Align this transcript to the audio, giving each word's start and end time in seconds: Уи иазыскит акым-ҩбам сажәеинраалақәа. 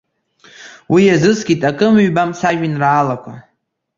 Уи 0.91 1.01
иазыскит 1.05 1.61
акым-ҩбам 1.69 2.31
сажәеинраалақәа. 2.39 3.33